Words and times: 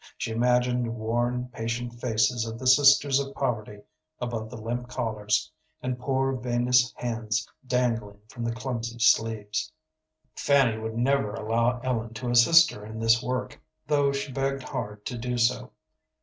She 0.17 0.31
imagined 0.31 0.95
worn, 0.97 1.49
patient 1.53 1.93
faces 1.93 2.43
of 2.47 2.57
the 2.57 2.65
sisters 2.65 3.19
of 3.19 3.35
poverty 3.35 3.81
above 4.19 4.49
the 4.49 4.57
limp 4.57 4.87
collars, 4.89 5.51
and 5.83 5.99
poor, 5.99 6.33
veinous 6.35 6.91
hands 6.97 7.47
dangling 7.67 8.17
from 8.27 8.43
the 8.43 8.51
clumsy 8.51 8.97
sleeves. 8.97 9.71
Fanny 10.35 10.79
would 10.79 10.97
never 10.97 11.35
allow 11.35 11.79
Ellen 11.81 12.15
to 12.15 12.31
assist 12.31 12.71
her 12.71 12.83
in 12.83 12.97
this 12.97 13.21
work, 13.21 13.61
though 13.85 14.11
she 14.11 14.31
begged 14.31 14.63
hard 14.63 15.05
to 15.05 15.19
do 15.19 15.37
so. 15.37 15.69